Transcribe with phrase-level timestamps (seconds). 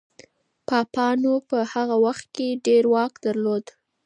[0.67, 3.65] پاپانو په هغه وخت کي ډېر واک درلود.